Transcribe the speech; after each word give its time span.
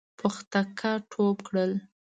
پختکه 0.19 0.91
ټوپ 1.11 1.37
کړل. 1.47 1.71